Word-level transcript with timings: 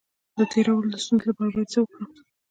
د 0.37 0.39
تیرولو 0.51 0.87
د 0.91 0.95
ستونزې 1.03 1.25
لپاره 1.29 1.49
باید 1.53 1.69
څه 1.73 1.79
وکړم؟ 1.81 2.09